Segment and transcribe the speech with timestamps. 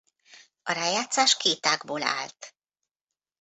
[0.63, 2.55] A rájátszás két ágból állt.